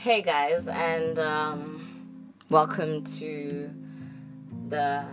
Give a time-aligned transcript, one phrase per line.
[0.00, 3.70] Hey guys, and um, welcome to
[4.70, 5.04] the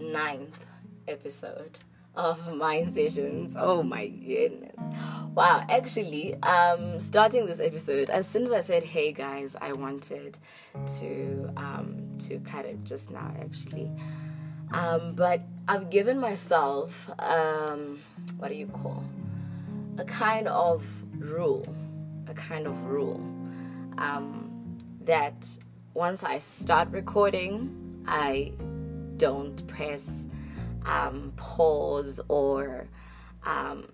[0.00, 0.58] ninth
[1.06, 1.78] episode
[2.16, 3.54] of Mind Sessions.
[3.56, 4.74] Oh my goodness.
[5.36, 10.36] Wow, actually, um, starting this episode, as soon as I said, hey guys, I wanted
[10.98, 13.88] to um, to cut it just now actually.
[14.72, 18.00] Um, but I've given myself um,
[18.38, 19.04] what do you call
[19.96, 20.84] a kind of
[21.20, 21.72] rule,
[22.26, 23.33] a kind of rule
[23.98, 25.58] um, that
[25.94, 28.52] once I start recording, I
[29.16, 30.28] don't press
[30.84, 32.88] um, pause or
[33.44, 33.88] um,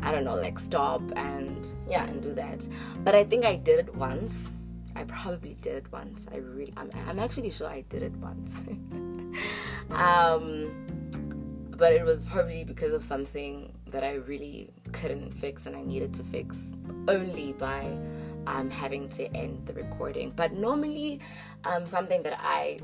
[0.00, 2.66] I don't know, like stop and yeah, and do that.
[3.04, 4.52] But I think I did it once.
[4.94, 6.26] I probably did it once.
[6.32, 8.60] I really, I'm, I'm actually sure I did it once.
[9.90, 10.70] um,
[11.70, 16.12] but it was probably because of something that I really couldn't fix and I needed
[16.14, 17.96] to fix only by
[18.46, 20.32] um, having to end the recording.
[20.34, 21.20] But normally,
[21.64, 22.80] um, something that I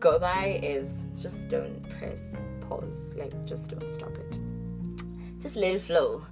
[0.00, 4.38] go by is just don't press pause, like just don't stop it.
[5.40, 6.22] Just let it flow.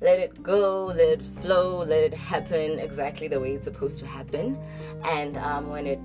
[0.00, 4.06] Let it go, let it flow, let it happen exactly the way it's supposed to
[4.06, 4.58] happen.
[5.04, 6.00] And um, when it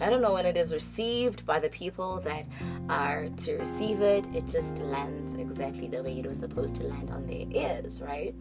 [0.00, 2.44] I don't know when it is received by the people that
[2.88, 7.10] are to receive it, it just lands exactly the way it was supposed to land
[7.10, 8.34] on their ears, right?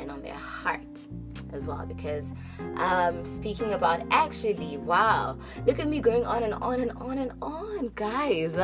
[0.00, 1.08] And on their heart
[1.52, 1.84] as well.
[1.86, 2.32] Because
[2.76, 7.32] um, speaking about actually, wow, look at me going on and on and on and
[7.42, 8.54] on, guys.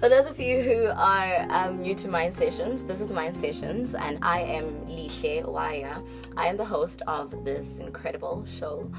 [0.00, 3.94] For those of you who are um, new to Mind Sessions, this is Mind Sessions,
[3.94, 6.02] and I am Lihle Waya.
[6.36, 8.90] I am the host of this incredible show.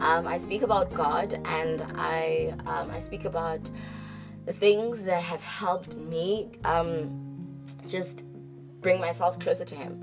[0.00, 3.70] Um, I speak about God and I um, I speak about
[4.46, 8.24] the things that have helped me um, just
[8.80, 10.02] bring myself closer to Him.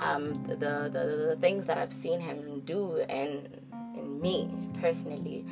[0.00, 3.48] Um, the, the, the things that I've seen Him do in,
[3.96, 4.48] in me
[4.80, 5.44] personally,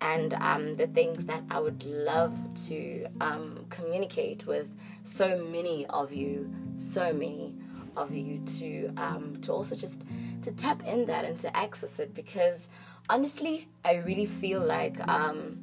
[0.00, 4.68] and um, the things that I would love to um, communicate with
[5.02, 7.54] so many of you, so many
[7.96, 10.02] of you to um, to also just
[10.42, 12.68] to tap in that and to access it because
[13.08, 15.58] honestly, I really feel like um,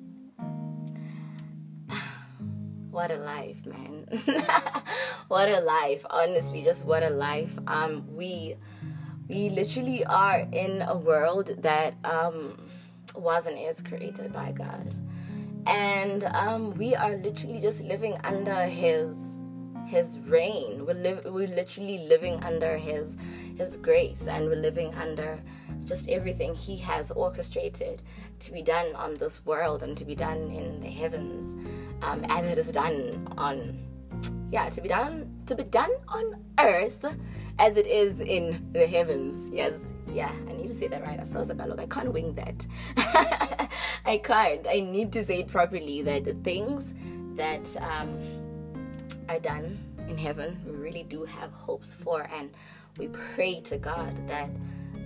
[2.91, 3.94] what a life, man.
[5.27, 6.05] what a life.
[6.09, 7.57] Honestly, just what a life.
[7.67, 8.55] Um, we
[9.27, 12.57] we literally are in a world that um
[13.15, 14.95] was and is created by God.
[15.67, 19.37] And um, we are literally just living under his
[19.87, 20.85] his reign.
[20.85, 23.17] We're, li- we're literally living under his
[23.57, 25.39] his grace and we're living under
[25.85, 28.01] just everything he has orchestrated
[28.39, 31.55] to be done on this world and to be done in the heavens
[32.01, 33.77] um, as it is done on
[34.51, 37.03] yeah to be done to be done on earth
[37.57, 39.49] as it is in the heavens.
[39.49, 41.19] Yes yeah i need to say that right.
[41.19, 42.67] I saw like look i can't wing that.
[44.05, 44.67] I can't.
[44.67, 46.93] I need to say it properly that the things
[47.35, 48.19] that um,
[49.27, 52.51] are done in heaven we really do have hopes for and
[52.97, 54.49] we pray to god that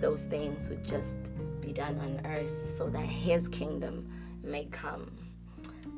[0.02, 1.31] those things would just
[1.62, 4.09] be done on earth so that his kingdom
[4.44, 5.12] may come.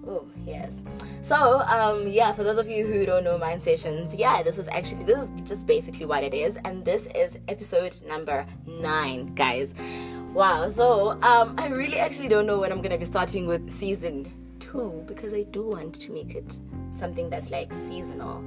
[0.08, 0.84] Oh, yes.
[1.22, 4.68] So, um, yeah, for those of you who don't know Mind Sessions, yeah, this is
[4.68, 6.58] actually, this is just basically what it is.
[6.66, 9.74] And this is episode number nine, guys.
[10.34, 10.70] Wow.
[10.70, 14.32] So, um, I really actually don't know when I'm going to be starting with season
[14.60, 16.58] two because I do want to make it
[16.96, 18.44] something that's like seasonal.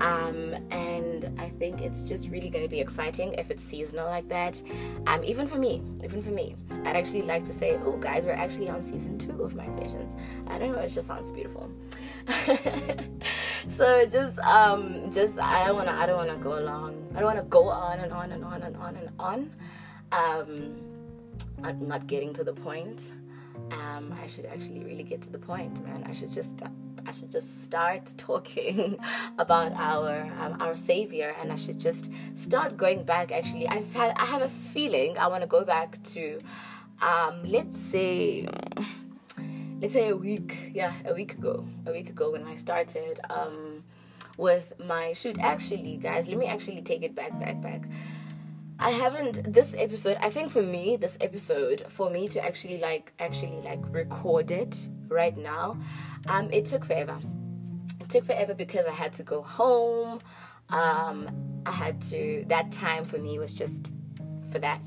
[0.00, 4.28] Um, and I think it's just really going to be exciting if it's seasonal like
[4.28, 4.62] that.
[5.06, 8.32] Um, even for me, even for me, I'd actually like to say, oh, guys, we're
[8.32, 10.16] actually on season two of my Sessions.
[10.46, 11.70] I don't know, it just sounds beautiful.
[13.68, 17.06] so just, um, just I don't wanna, I don't wanna go along.
[17.14, 19.50] I don't wanna go on and on and on and on and on.
[20.12, 20.76] Um,
[21.62, 23.12] I'm not getting to the point.
[23.70, 26.04] Um, I should actually really get to the point, man.
[26.06, 26.62] I should just
[27.06, 28.98] I should just start talking
[29.38, 33.32] about our um, our Savior, and I should just start going back.
[33.32, 36.40] Actually, I've had I have a feeling I want to go back to,
[37.02, 38.48] um, let's say,
[39.80, 43.84] let's say a week, yeah, a week ago, a week ago when I started um,
[44.36, 45.38] with my shoot.
[45.38, 47.82] Actually, guys, let me actually take it back, back, back.
[48.78, 50.18] I haven't this episode.
[50.20, 54.88] I think for me, this episode, for me to actually like actually like record it
[55.08, 55.78] right now,
[56.28, 57.18] um, it took forever.
[58.00, 60.20] It took forever because I had to go home.
[60.68, 62.44] Um, I had to.
[62.48, 63.88] That time for me was just
[64.50, 64.86] for that.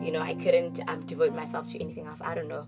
[0.00, 2.20] You know, I couldn't um, devote myself to anything else.
[2.20, 2.66] I don't know.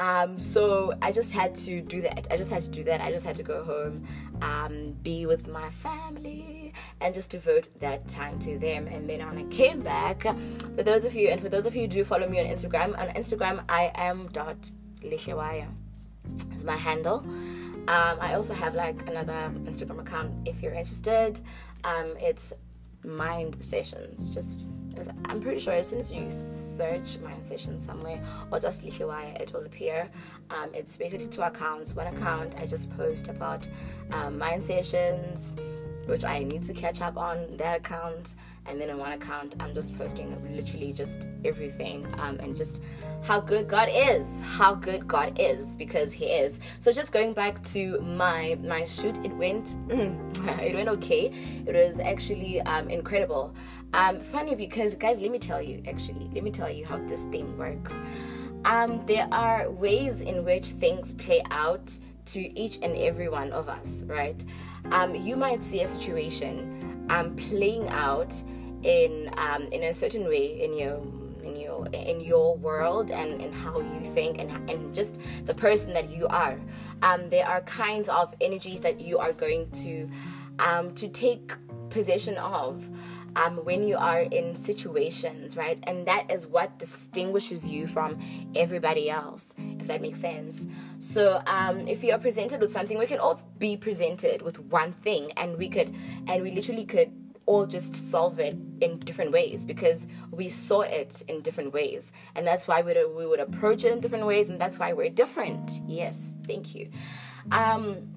[0.00, 2.26] Um, so I just had to do that.
[2.30, 3.02] I just had to do that.
[3.02, 4.06] I just had to go home,
[4.40, 8.86] um, be with my family, and just devote that time to them.
[8.86, 11.82] And then when I came back, for those of you and for those of you
[11.82, 14.70] who do follow me on Instagram, on Instagram I am dot
[15.02, 15.68] lihlewaya
[16.56, 17.18] is my handle.
[17.18, 21.40] Um, I also have like another Instagram account if you're interested.
[21.84, 22.54] Um, it's
[23.04, 24.30] Mind Sessions.
[24.30, 24.64] Just
[25.26, 29.52] I'm pretty sure as soon as you search Mind Sessions somewhere or just Lihlewaya, it
[29.52, 30.08] will appear.
[30.50, 31.94] Um, it's basically two accounts.
[31.94, 33.68] One account I just post about
[34.12, 35.54] um, Mind Sessions,
[36.06, 38.34] which I need to catch up on that account
[38.66, 42.82] and then on one account i'm just posting literally just everything um, and just
[43.22, 47.62] how good god is how good god is because he is so just going back
[47.62, 51.32] to my my shoot it went it went okay
[51.66, 53.54] it was actually um, incredible
[53.94, 57.24] um, funny because guys let me tell you actually let me tell you how this
[57.24, 57.98] thing works
[58.64, 61.96] um, there are ways in which things play out
[62.26, 64.44] to each and every one of us right
[64.92, 68.34] um, you might see a situation um, playing out
[68.82, 71.02] in um, in a certain way in your
[71.42, 75.92] in your in your world and in how you think and and just the person
[75.92, 76.58] that you are.
[77.02, 80.08] Um, there are kinds of energies that you are going to
[80.58, 81.52] um, to take
[81.90, 82.88] possession of.
[83.36, 85.78] Um, when you are in situations, right?
[85.84, 88.18] And that is what distinguishes you from
[88.56, 90.66] everybody else, if that makes sense.
[90.98, 94.92] So, um, if you are presented with something, we can all be presented with one
[94.92, 95.94] thing, and we could,
[96.26, 97.12] and we literally could
[97.50, 102.46] all just solve it in different ways because we saw it in different ways and
[102.46, 105.80] that's why we we would approach it in different ways and that's why we're different
[105.88, 106.88] yes thank you
[107.50, 108.08] um,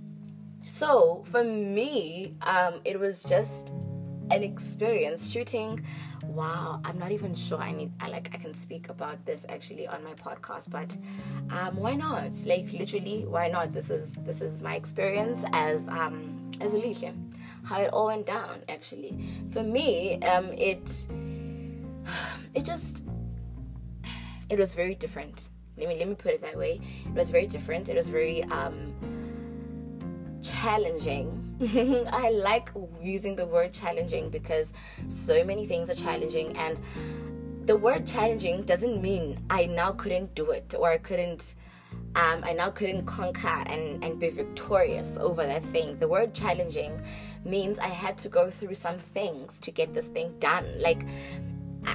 [0.63, 3.74] so for me um, it was just
[4.31, 5.84] an experience shooting.
[6.25, 9.88] Wow i'm not even sure i need i like i can speak about this actually
[9.88, 10.98] on my podcast but
[11.52, 12.34] um why not?
[12.46, 13.74] Like literally why not?
[13.74, 17.14] This is this is my experience as um as Ulihle
[17.64, 19.18] how it all went down actually.
[19.50, 21.08] For me um it
[22.54, 23.04] it just
[24.50, 25.50] it was very different.
[25.78, 26.80] Let me let me put it that way.
[27.06, 27.90] It was very different.
[27.90, 28.94] It was very um
[30.42, 31.43] challenging
[32.12, 32.71] i like
[33.01, 34.74] using the word challenging because
[35.07, 36.77] so many things are challenging and
[37.65, 41.56] the word challenging doesn't mean i now couldn't do it or i couldn't
[42.15, 45.98] um, I now couldn't conquer and, and be victorious over that thing.
[45.98, 47.01] The word challenging
[47.44, 50.80] means I had to go through some things to get this thing done.
[50.80, 51.06] Like,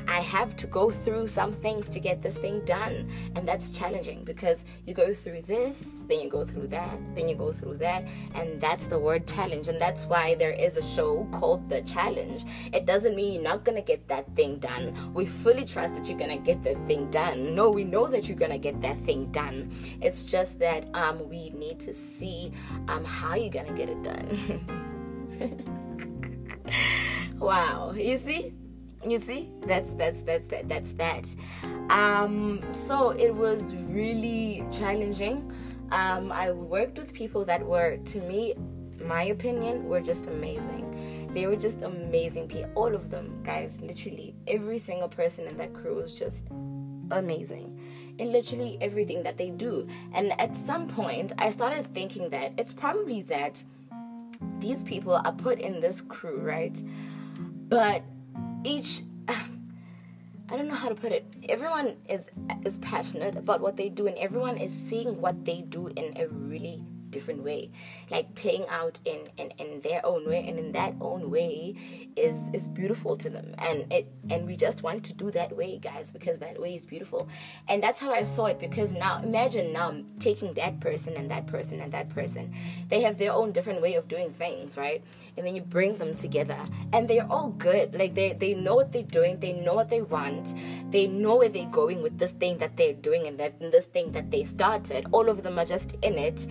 [0.06, 3.10] I have to go through some things to get this thing done.
[3.34, 7.34] And that's challenging because you go through this, then you go through that, then you
[7.34, 8.06] go through that.
[8.34, 9.68] And that's the word challenge.
[9.68, 12.44] And that's why there is a show called The Challenge.
[12.72, 14.94] It doesn't mean you're not going to get that thing done.
[15.14, 17.54] We fully trust that you're going to get that thing done.
[17.54, 19.70] No, we know that you're going to get that thing done.
[20.00, 22.52] It's just that um, we need to see
[22.88, 24.84] um, how you're going to get it done.
[27.38, 28.52] wow you see
[29.06, 29.50] you see?
[29.66, 31.34] That's that's that's that that's that.
[31.90, 35.52] Um so it was really challenging.
[35.92, 38.54] Um i worked with people that were to me
[39.04, 41.30] my opinion were just amazing.
[41.32, 45.72] They were just amazing people all of them guys literally every single person in that
[45.72, 46.44] crew was just
[47.10, 47.78] amazing.
[48.18, 49.86] In literally everything that they do.
[50.12, 53.62] And at some point i started thinking that it's probably that
[54.60, 56.82] these people are put in this crew, right?
[57.68, 58.02] But
[58.64, 61.26] each I don't know how to put it.
[61.48, 62.30] Everyone is
[62.64, 66.28] is passionate about what they do and everyone is seeing what they do in a
[66.28, 67.70] really different way
[68.10, 71.74] like playing out in, in in their own way and in that own way
[72.16, 73.54] is is beautiful to them.
[73.58, 76.86] And it and we just want to do that way guys because that way is
[76.86, 77.28] beautiful.
[77.68, 81.46] And that's how i saw it because now imagine now taking that person and that
[81.46, 82.54] person and that person.
[82.88, 85.02] They have their own different way of doing things right?
[85.36, 86.58] And then you bring them together
[86.92, 87.94] and they're all good.
[87.94, 90.54] Like they they know what they're doing they know what they want
[90.90, 93.86] they know where they're going with this thing that they're doing and that and this
[93.86, 95.06] thing that they started.
[95.12, 96.46] All of them are just in it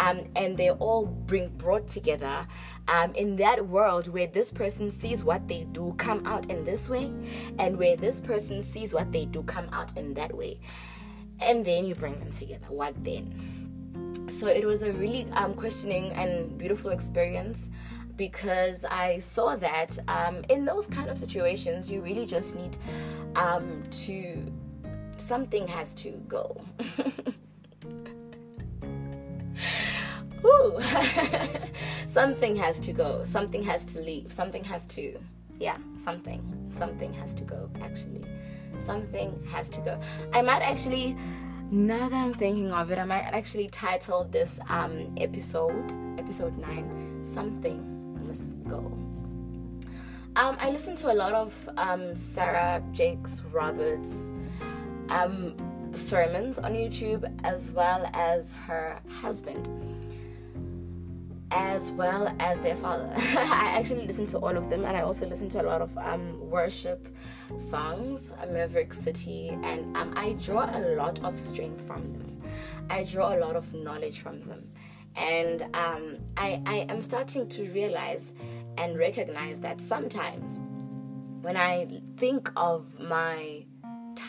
[0.00, 2.46] um, and they all bring brought together
[2.88, 6.88] um, in that world where this person sees what they do come out in this
[6.88, 7.12] way
[7.58, 10.58] and where this person sees what they do come out in that way.
[11.40, 12.66] And then you bring them together.
[12.68, 14.26] What then?
[14.28, 17.68] So it was a really um, questioning and beautiful experience
[18.16, 22.76] because I saw that um, in those kind of situations, you really just need
[23.36, 24.52] um, to,
[25.16, 26.60] something has to go.
[32.06, 33.24] something has to go.
[33.24, 34.32] Something has to leave.
[34.32, 35.18] Something has to,
[35.58, 36.42] yeah, something.
[36.70, 38.24] Something has to go, actually.
[38.78, 40.00] Something has to go.
[40.32, 41.16] I might actually,
[41.70, 47.20] now that I'm thinking of it, I might actually title this um, episode, episode 9,
[47.22, 49.00] Something Must Go.
[50.36, 54.32] Um, I listen to a lot of um, Sarah Jakes Roberts
[55.08, 55.54] um,
[55.94, 59.68] sermons on YouTube, as well as her husband,
[61.50, 63.12] as well as their father.
[63.16, 65.96] I actually listen to all of them, and I also listen to a lot of
[65.98, 67.08] um, worship
[67.58, 72.42] songs, Maverick City, and um, I draw a lot of strength from them.
[72.88, 74.70] I draw a lot of knowledge from them
[75.16, 78.32] and um, I, I am starting to realize
[78.78, 80.60] and recognize that sometimes
[81.42, 83.66] when I think of my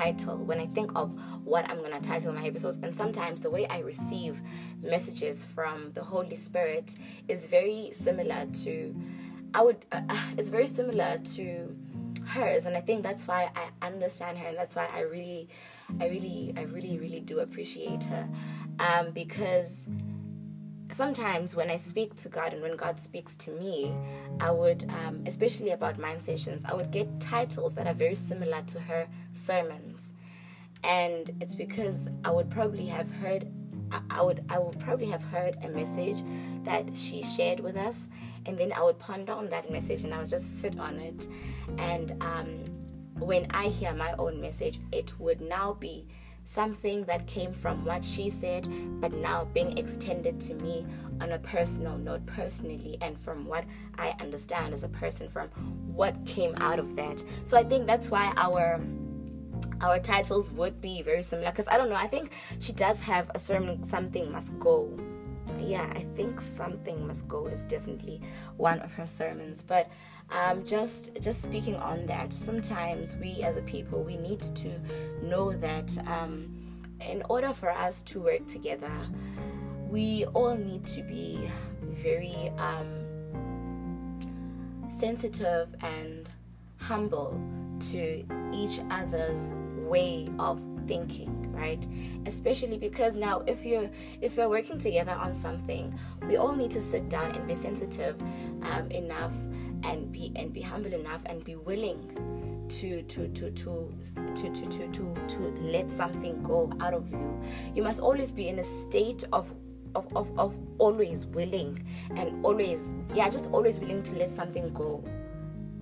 [0.02, 1.10] title, when I think of
[1.46, 4.42] what I'm going to title my episodes, and sometimes the way I receive
[4.82, 6.96] messages from the Holy Spirit
[7.28, 8.96] is very similar to,
[9.54, 11.76] I would, uh, uh it's very similar to
[12.26, 15.50] hers, and I think that's why I understand her, and that's why I really,
[16.00, 18.28] I really, I really, really do appreciate her,
[18.80, 19.88] um, because
[20.94, 23.94] sometimes when I speak to God and when God speaks to me,
[24.40, 28.62] I would, um, especially about mind sessions, I would get titles that are very similar
[28.64, 30.14] to her sermons.
[30.84, 33.48] And it's because I would probably have heard,
[34.10, 36.24] I would, I would probably have heard a message
[36.64, 38.10] that she shared with us,
[38.46, 41.28] and then I would ponder on that message and I would just sit on it.
[41.78, 42.66] And um,
[43.20, 46.08] when I hear my own message, it would now be
[46.46, 48.68] something that came from what she said,
[49.00, 50.86] but now being extended to me
[51.20, 53.64] on a personal note, personally, and from what
[53.98, 55.50] I understand as a person, from
[55.94, 57.24] what came out of that.
[57.46, 58.82] So I think that's why our
[59.82, 61.96] our titles would be very similar because I don't know.
[61.96, 64.98] I think she does have a sermon, something must go.
[65.60, 68.22] Yeah, I think something must go is definitely
[68.58, 69.90] one of her sermons, but
[70.32, 74.70] um, just just speaking on that sometimes we as a people we need to
[75.22, 76.50] know that um,
[77.10, 78.92] in order for us to work together
[79.90, 81.40] we all need to be
[81.82, 83.06] very um,
[84.90, 86.30] sensitive and
[86.78, 87.40] humble
[87.80, 88.24] to
[88.54, 91.86] each other's way of thinking right?
[92.26, 93.90] Especially because now if you're
[94.22, 95.98] if you're working together on something
[96.28, 98.20] we all need to sit down and be sensitive
[98.64, 99.34] um, enough
[99.84, 102.00] and be and be humble enough and be willing
[102.70, 103.94] to to to to
[104.36, 107.42] to to to to, to let something go out of you.
[107.76, 109.54] You must always be in a state of
[109.94, 111.86] of, of, of always willing
[112.16, 115.04] and always yeah just always willing to let something go.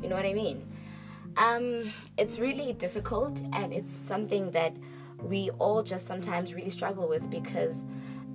[0.01, 0.65] You know what i mean?
[1.37, 4.75] Um it's really difficult and it's something that
[5.21, 7.85] we all just sometimes really struggle with because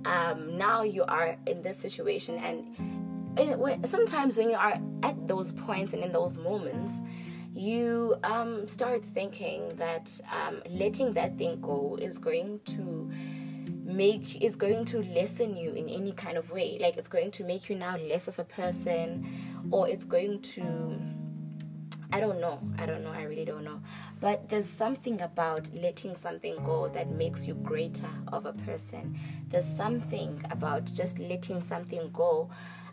[0.05, 3.04] um now you are in this situation and
[3.83, 7.01] sometimes when you are at those points and in those moments,
[7.53, 13.09] you um, start thinking that um, letting that thing go is going to
[13.85, 17.43] make is going to lessen you in any kind of way like it's going to
[17.43, 19.25] make you now less of a person
[19.71, 20.99] or it's going to
[22.11, 22.61] I don't know.
[22.77, 23.11] I don't know.
[23.11, 23.81] I really don't know.
[24.21, 29.19] But there's something about letting something go that makes you greater of a person.
[29.49, 32.49] There's something about just letting something go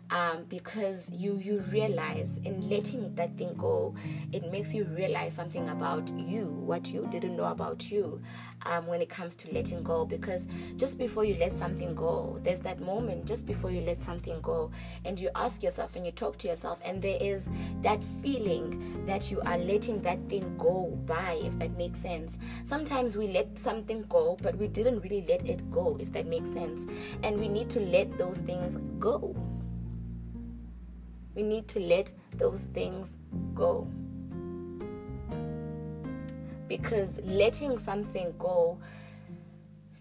[0.09, 3.95] um, because you you realize in letting that thing go,
[4.31, 8.21] it makes you realize something about you, what you didn't know about you,
[8.65, 10.05] um, when it comes to letting go.
[10.05, 14.39] Because just before you let something go, there's that moment just before you let something
[14.41, 14.71] go,
[15.05, 17.49] and you ask yourself and you talk to yourself, and there is
[17.81, 22.37] that feeling that you are letting that thing go by, if that makes sense.
[22.65, 26.51] Sometimes we let something go, but we didn't really let it go, if that makes
[26.51, 26.85] sense,
[27.23, 29.35] and we need to let those things go.
[31.35, 33.17] We need to let those things
[33.53, 33.87] go.
[36.67, 38.77] Because letting something go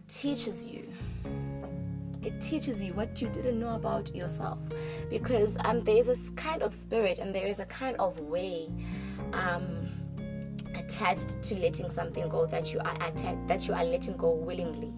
[0.09, 0.87] teaches you.
[2.23, 4.59] It teaches you what you didn't know about yourself.
[5.11, 8.69] Because um, there is a kind of spirit and there is a kind of way
[9.33, 9.89] um,
[10.75, 14.93] attached to letting something go that you are attached, that you are letting go willingly.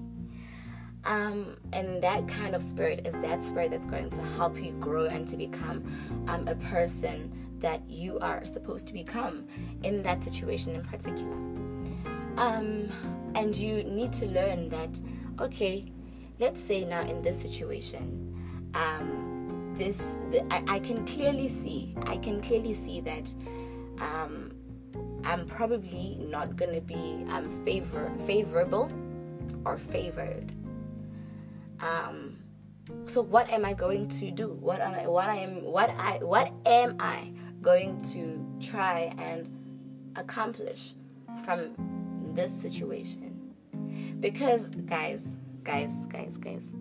[1.07, 5.07] Um, and that kind of spirit is that spirit that's going to help you grow
[5.07, 5.85] and to become
[6.29, 9.47] um, a person that you are supposed to become
[9.83, 11.37] in that situation in particular.
[12.37, 12.89] Um,
[13.35, 15.01] and you need to learn that,
[15.41, 15.93] okay,
[16.39, 20.21] let's say now in this situation, um, this
[20.51, 23.35] I, I, can clearly see, I can clearly see that
[24.01, 24.53] um,
[25.25, 28.91] I'm probably not gonna be um, favor favorable
[29.65, 30.53] or favored
[31.81, 32.39] um,
[33.07, 34.49] so what am I going to do?
[34.49, 35.07] What am I?
[35.07, 35.63] What I am?
[35.63, 36.19] What I?
[36.23, 39.49] What am I going to try and
[40.17, 40.95] accomplish
[41.45, 41.75] from
[42.35, 43.55] this situation?
[44.21, 46.73] Because guys, guys, guys, guys,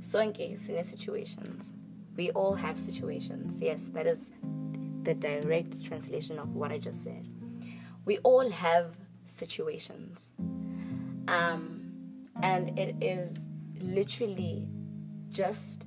[0.00, 1.74] so in case in situations,
[2.16, 3.60] we all have situations.
[3.60, 4.32] Yes, that is
[5.02, 7.28] the direct translation of what I just said.
[8.04, 10.32] We all have situations.
[11.28, 11.92] Um,
[12.42, 13.46] and it is
[13.82, 14.68] literally
[15.30, 15.86] just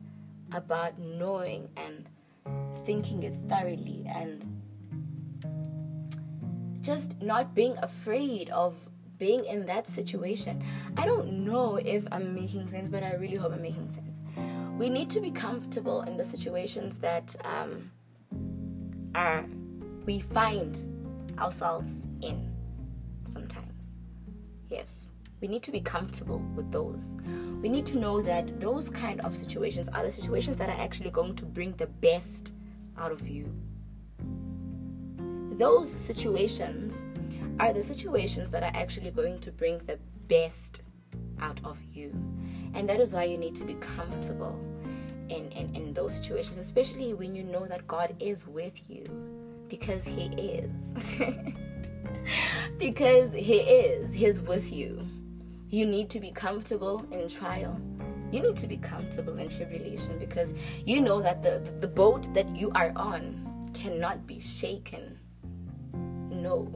[0.52, 2.10] about knowing and
[2.86, 4.62] thinking it thoroughly and
[6.82, 8.76] just not being afraid of
[9.18, 10.62] being in that situation.
[10.98, 14.20] I don't know if I'm making sense, but I really hope I'm making sense.
[14.78, 17.92] We need to be comfortable in the situations that um,
[19.16, 19.46] are
[20.06, 22.52] we find ourselves in
[23.24, 23.94] sometimes.
[24.70, 25.13] Yes.
[25.44, 27.16] We need to be comfortable with those.
[27.62, 31.10] We need to know that those kind of situations are the situations that are actually
[31.10, 32.54] going to bring the best
[32.98, 33.54] out of you.
[35.58, 37.04] Those situations
[37.60, 40.84] are the situations that are actually going to bring the best
[41.42, 42.12] out of you.
[42.74, 44.58] And that is why you need to be comfortable
[45.28, 49.10] in, in, in those situations, especially when you know that God is with you
[49.68, 51.20] because He is.
[52.78, 55.06] because He is, He's with you.
[55.74, 57.82] You need to be comfortable in trial.
[58.32, 60.54] You need to be comfortable in tribulation because
[60.86, 65.18] you know that the, the boat that you are on cannot be shaken.
[66.30, 66.72] No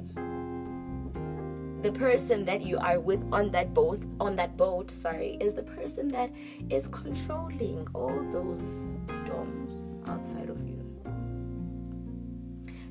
[1.84, 5.62] the person that you are with on that boat on that boat sorry is the
[5.62, 6.32] person that
[6.72, 10.77] is controlling all those storms outside of you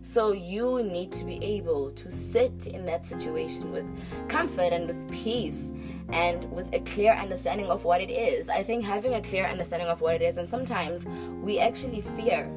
[0.06, 3.84] so you need to be able to sit in that situation with
[4.28, 5.72] comfort and with peace
[6.10, 8.48] and with a clear understanding of what it is.
[8.48, 11.06] I think having a clear understanding of what it is, and sometimes
[11.42, 12.48] we actually fear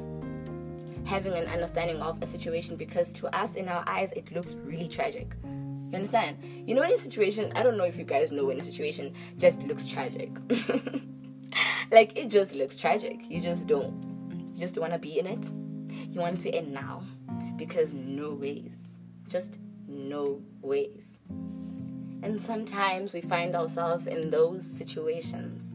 [1.04, 4.86] having an understanding of a situation because to us in our eyes it looks really
[4.86, 5.34] tragic.
[5.42, 6.36] You understand?
[6.68, 9.12] You know, in a situation, I don't know if you guys know when a situation
[9.38, 10.30] just looks tragic.
[11.90, 13.28] like it just looks tragic.
[13.28, 14.00] You just don't.
[14.54, 15.50] You just want to be in it.
[16.12, 17.02] You want to end now
[17.60, 18.96] because no ways.
[19.28, 21.20] Just no ways.
[22.22, 25.72] And sometimes we find ourselves in those situations.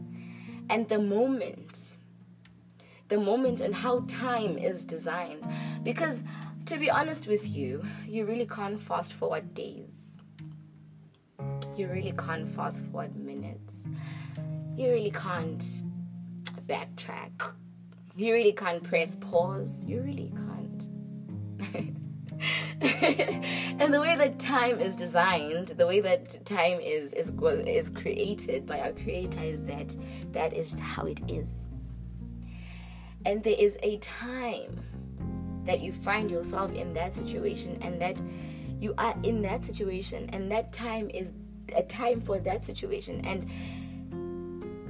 [0.68, 1.96] And the moment,
[3.08, 5.46] the moment and how time is designed.
[5.82, 6.22] Because
[6.66, 9.96] to be honest with you, you really can't fast forward days
[11.76, 13.86] you really can't fast forward minutes.
[14.76, 15.62] You really can't
[16.66, 17.52] backtrack.
[18.16, 19.84] You really can't press pause.
[19.86, 20.65] You really can't.
[23.80, 27.32] and the way that time is designed, the way that time is is
[27.66, 29.96] is created by our creator is that
[30.32, 31.68] that is how it is.
[33.24, 34.80] And there is a time
[35.64, 38.20] that you find yourself in that situation and that
[38.78, 41.32] you are in that situation and that time is
[41.74, 43.20] a time for that situation.
[43.24, 43.50] And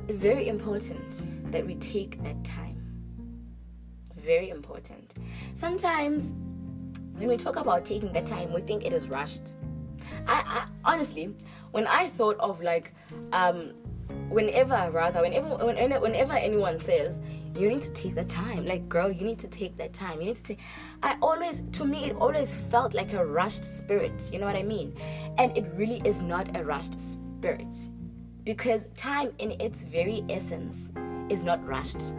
[0.09, 2.83] very important that we take that time.
[4.17, 5.15] Very important.
[5.55, 6.33] Sometimes
[7.17, 9.53] when we talk about taking the time we think it is rushed.
[10.27, 11.35] I, I honestly
[11.73, 12.95] when i thought of like
[13.33, 13.73] um
[14.29, 17.21] whenever rather whenever whenever anyone says
[17.55, 20.21] you need to take the time like girl you need to take that time.
[20.21, 20.61] You need to take
[21.03, 24.31] i always to me it always felt like a rushed spirit.
[24.33, 24.95] You know what i mean?
[25.39, 27.75] And it really is not a rushed spirit.
[28.45, 30.93] Because time in its very essence
[31.29, 32.15] is not rushed.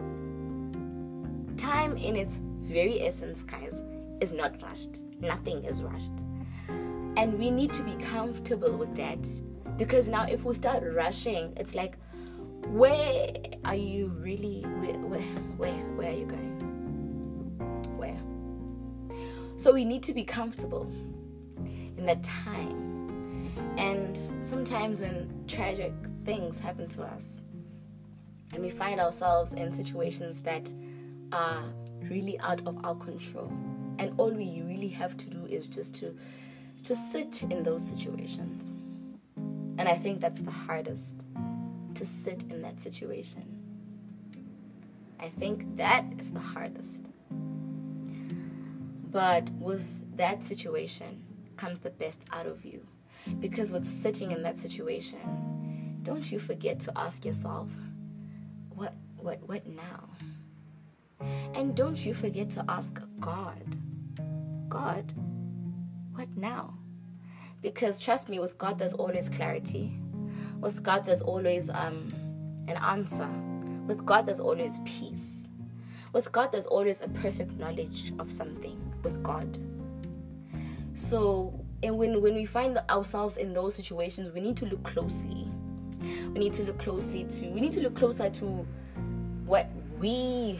[1.56, 3.84] Time in its very essence guys
[4.22, 5.02] is not rushed.
[5.20, 6.14] Nothing is rushed.
[7.18, 9.28] And we need to be comfortable with that.
[9.78, 11.98] Because now if we start rushing it's like
[12.68, 13.32] where
[13.64, 15.22] are you really where where
[15.58, 16.54] where, where are you going?
[17.98, 18.20] Where?
[19.58, 20.92] So we need to be comfortable
[21.98, 23.54] in that time.
[23.78, 25.94] And sometimes when tragic
[26.26, 27.42] things happen to us
[28.54, 30.74] and we find ourselves in situations that
[31.32, 31.64] are
[32.10, 33.52] really out of our control
[34.00, 36.16] and all we really have to do is just to
[36.84, 38.72] to sit in those situations
[39.78, 41.26] and i think that's the hardest
[41.98, 43.44] to sit in that situation.
[45.20, 47.02] I think that is the hardest.
[49.12, 51.24] But with that situation
[51.56, 52.86] comes the best out of you.
[53.40, 57.70] Because with sitting in that situation, don't you forget to ask yourself,
[58.70, 60.08] what what what now?
[61.56, 63.76] And don't you forget to ask God,
[64.70, 65.14] God,
[66.14, 66.74] what now?
[67.62, 70.00] Because trust me, with God there's always clarity.
[70.60, 72.14] With God, there's always um,
[72.68, 73.30] an answer.
[73.86, 75.50] With God, there's always peace.
[76.14, 78.80] With God, there's always a perfect knowledge of something.
[79.04, 79.58] With God.
[80.96, 85.48] So, and when, when we find ourselves in those situations, we need to look closely.
[86.00, 88.68] We need to look closely to, we need to look closer to
[89.46, 90.60] what we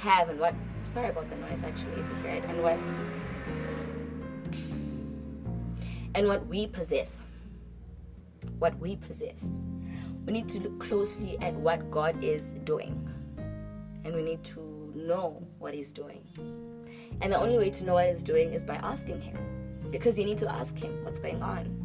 [0.00, 2.78] have and what sorry about the noise actually if you hear it and what
[6.14, 7.26] and what we possess.
[8.58, 9.62] What we possess.
[10.26, 13.08] We need to look closely at what god is doing
[14.04, 16.22] and we need to know what he's doing.
[17.20, 19.36] And the only way to know what he's doing is by asking him
[19.90, 21.78] because you need to ask him what's going on.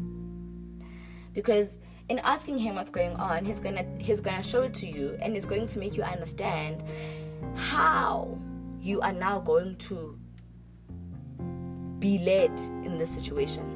[1.32, 5.16] Because in asking him what's going on he's gonna he's gonna show it to you
[5.20, 6.82] and he's going to make you understand
[7.54, 8.38] how
[8.80, 10.18] you are now going to
[11.98, 12.50] be led
[12.84, 13.74] in this situation.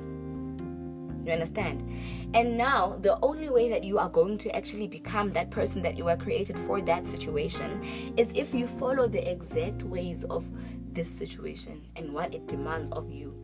[1.24, 1.88] You understand?
[2.34, 5.96] And now, the only way that you are going to actually become that person that
[5.96, 7.80] you were created for that situation
[8.16, 10.44] is if you follow the exact ways of
[10.92, 13.34] this situation and what it demands of you.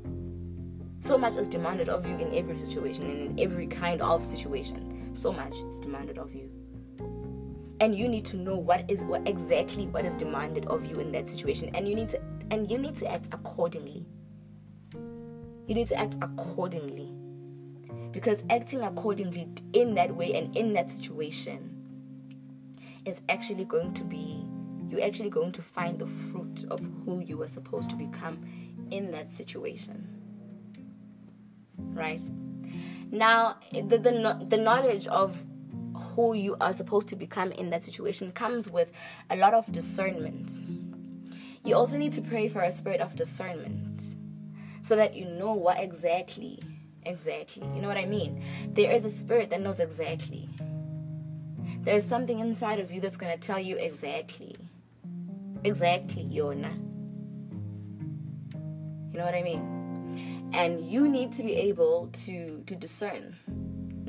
[1.00, 5.12] So much is demanded of you in every situation and in every kind of situation.
[5.14, 6.57] So much is demanded of you
[7.80, 11.12] and you need to know what is what exactly what is demanded of you in
[11.12, 11.70] that situation.
[11.74, 14.06] And you need to and you need to act accordingly.
[14.92, 17.12] You need to act accordingly.
[18.10, 21.74] Because acting accordingly in that way and in that situation
[23.04, 24.44] is actually going to be
[24.88, 28.40] you're actually going to find the fruit of who you were supposed to become
[28.90, 30.08] in that situation.
[31.76, 32.22] Right?
[33.10, 35.44] Now the the, the knowledge of
[35.98, 38.92] who you are supposed to become in that situation comes with
[39.30, 40.58] a lot of discernment.
[41.64, 44.16] You also need to pray for a spirit of discernment
[44.82, 46.60] so that you know what exactly,
[47.04, 48.42] exactly, you know what I mean?
[48.72, 50.48] There is a spirit that knows exactly.
[51.82, 54.56] There is something inside of you that's going to tell you exactly,
[55.64, 56.76] exactly, Yona.
[59.12, 60.50] You know what I mean?
[60.52, 63.36] And you need to be able to to discern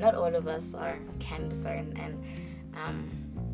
[0.00, 2.24] not all of us are can discern, and
[2.74, 3.10] um,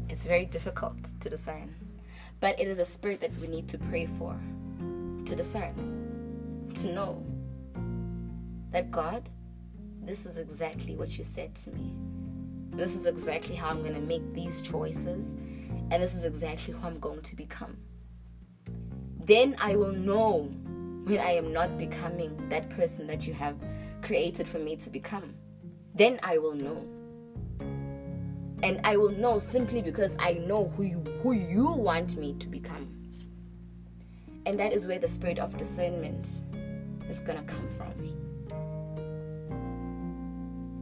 [0.09, 1.75] it's very difficult to discern.
[2.39, 4.39] But it is a spirit that we need to pray for,
[5.25, 7.25] to discern, to know
[8.71, 9.29] that God,
[10.03, 11.93] this is exactly what you said to me.
[12.71, 15.33] This is exactly how I'm going to make these choices,
[15.91, 17.77] and this is exactly who I'm going to become.
[19.25, 20.51] Then I will know
[21.05, 23.57] when I am not becoming that person that you have
[24.03, 25.35] created for me to become
[25.97, 26.87] then I will know.
[28.63, 32.49] And I will know simply because I know who you who you want me to
[32.49, 32.89] become.
[34.45, 36.43] And that is where the spirit of discernment
[37.09, 37.93] is going to come from.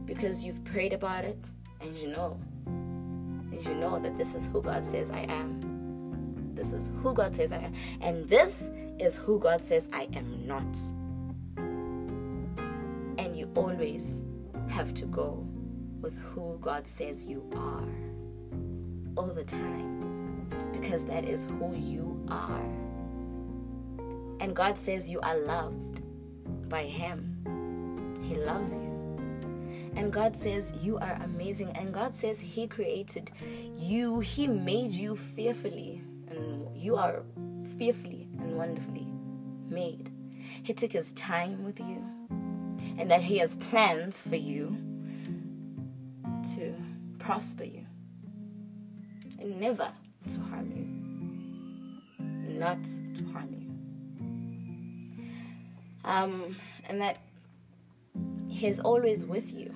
[0.05, 1.51] Because you've prayed about it
[1.81, 2.39] and you know.
[2.65, 6.53] And you know that this is who God says I am.
[6.53, 7.73] This is who God says I am.
[8.01, 10.77] And this is who God says I am not.
[13.17, 14.21] And you always
[14.69, 15.45] have to go
[16.01, 17.87] with who God says you are
[19.17, 22.61] all the time because that is who you are.
[24.39, 26.01] And God says you are loved
[26.69, 28.91] by Him, He loves you.
[29.95, 31.69] And God says you are amazing.
[31.69, 33.31] And God says He created
[33.73, 37.23] you, He made you fearfully, and you are
[37.77, 39.07] fearfully and wonderfully
[39.69, 40.11] made.
[40.63, 42.03] He took His time with you
[42.97, 44.75] and that He has plans for you
[46.55, 46.73] to
[47.19, 47.85] prosper you
[49.39, 49.89] and never
[50.27, 50.85] to harm you,
[52.59, 53.61] not to harm you.
[56.03, 56.55] Um,
[56.87, 57.17] and that
[58.47, 59.73] He's always with you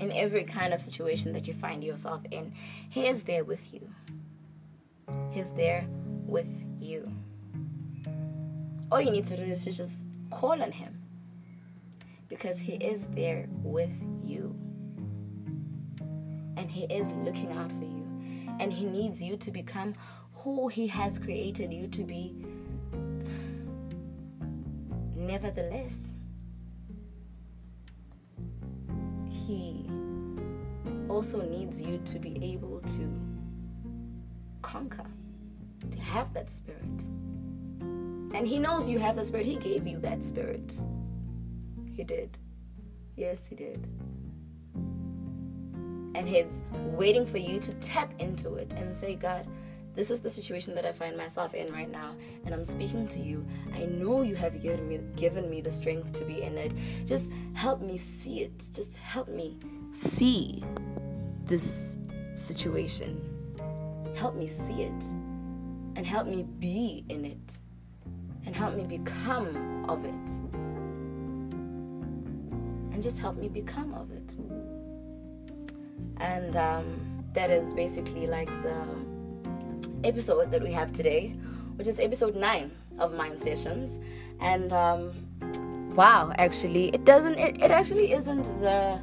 [0.00, 2.52] in every kind of situation that you find yourself in.
[2.88, 3.88] He is there with you.
[5.30, 5.86] He's there
[6.26, 6.48] with
[6.80, 7.12] you.
[8.90, 11.03] All you need to do is to just call on Him
[12.28, 14.54] because He is there with you.
[16.56, 18.06] And He is looking out for you.
[18.60, 19.94] And He needs you to become
[20.32, 22.34] who He has created you to be.
[25.14, 26.12] Nevertheless,
[29.28, 29.86] He
[31.08, 33.08] also needs you to be able to
[34.62, 35.06] conquer,
[35.90, 37.08] to have that spirit.
[38.34, 40.74] And He knows you have the spirit, He gave you that spirit.
[41.94, 42.36] He did.
[43.16, 43.86] Yes, He did.
[46.14, 49.46] And He's waiting for you to tap into it and say, God,
[49.94, 53.20] this is the situation that I find myself in right now, and I'm speaking to
[53.20, 53.46] you.
[53.74, 56.72] I know you have given me, given me the strength to be in it.
[57.06, 58.70] Just help me see it.
[58.72, 59.60] Just help me
[59.92, 60.64] see
[61.44, 61.96] this
[62.34, 63.20] situation.
[64.16, 65.04] Help me see it,
[65.94, 67.58] and help me be in it,
[68.46, 70.63] and help me become of it
[73.04, 74.34] just help me become of it.
[76.16, 78.84] And um, that is basically like the
[80.02, 81.36] episode that we have today
[81.76, 83.98] which is episode nine of Mind Sessions.
[84.40, 85.12] And um,
[85.94, 87.38] wow, actually, it doesn't.
[87.38, 89.00] It, it actually isn't the.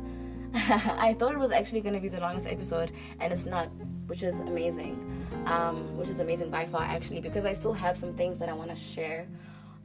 [0.54, 3.70] I thought it was actually going to be the longest episode, and it's not,
[4.08, 5.08] which is amazing.
[5.46, 8.54] Um, which is amazing by far, actually, because I still have some things that I
[8.54, 9.28] want to share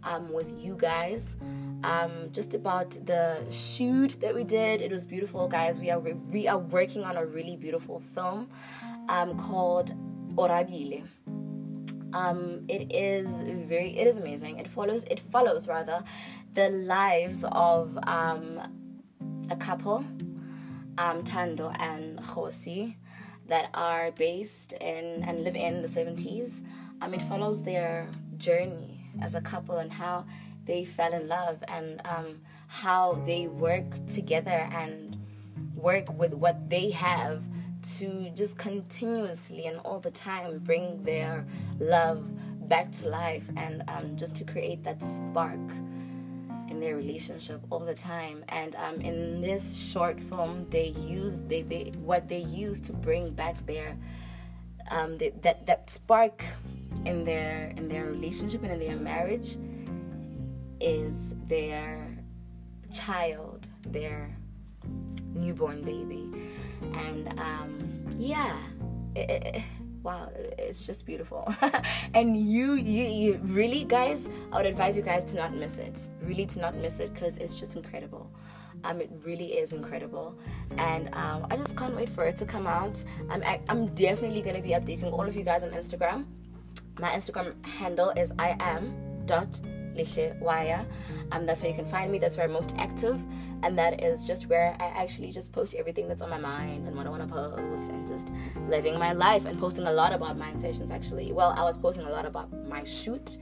[0.06, 1.36] um, with you guys.
[1.84, 4.80] Um, just about the shoot that we did.
[4.80, 5.78] It was beautiful, guys.
[5.80, 8.48] We are we are working on a really beautiful film
[9.08, 9.92] um, called
[10.36, 11.04] Orabile.
[12.14, 14.58] Um, it is very it is amazing.
[14.58, 16.02] It follows it follows rather
[16.54, 18.60] the lives of um,
[19.50, 20.04] a couple,
[20.96, 22.96] um, Tando and Josi,
[23.48, 26.62] that are based in and live in the 70s.
[27.02, 30.24] Um, it follows their journey as a couple and how
[30.66, 35.16] they fell in love and um, how they work together and
[35.74, 37.42] work with what they have
[37.82, 41.46] to just continuously and all the time bring their
[41.78, 42.28] love
[42.68, 45.60] back to life and um, just to create that spark
[46.68, 48.44] in their relationship all the time.
[48.48, 53.30] And um, in this short film they use they, they what they use to bring
[53.30, 53.96] back their
[54.90, 56.44] um, that that spark
[57.04, 59.58] in their in their relationship and in their marriage
[60.80, 62.16] is their
[62.92, 64.36] child their
[65.34, 66.30] newborn baby.
[66.94, 68.56] And um, yeah
[69.14, 69.62] it, it,
[70.02, 71.52] wow it's just beautiful.
[72.14, 76.08] And you, you you really guys i would advise you guys to not miss it.
[76.22, 78.30] Really to not miss it because it's just incredible.
[78.84, 80.38] Um, it really is incredible.
[80.78, 83.02] And um, i just can't wait for it to come out.
[83.30, 86.26] I'm, I'm definitely to be updating all of you guys on instagram
[86.98, 88.94] my instagram handle is i am
[89.26, 89.60] dot.
[91.32, 92.18] Um, that's where you can find me.
[92.18, 93.18] That's where I'm most active
[93.62, 96.96] and that is just where I actually just post everything that's on my mind and
[96.96, 98.32] what I want to post and just
[98.68, 101.32] living my life and posting a lot about mind sessions actually.
[101.32, 103.38] Well, I was posting a lot about my shoot.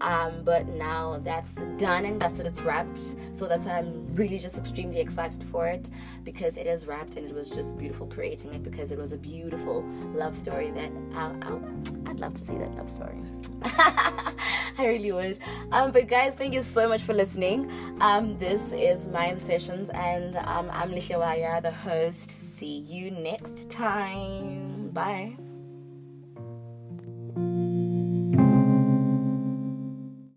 [0.00, 3.16] Um, but now that's done and dusted, it's wrapped.
[3.32, 5.90] So that's why I'm really just extremely excited for it
[6.24, 9.16] because it is wrapped and it was just beautiful creating it because it was a
[9.16, 13.18] beautiful love story that I, I, I'd love to see that love story.
[13.64, 15.38] I really would.
[15.72, 17.70] Um, but guys, thank you so much for listening.
[18.00, 22.30] Um, this is Mind Sessions, and um, I'm Lihlewaya, the host.
[22.30, 24.90] See you next time.
[24.92, 25.36] Bye.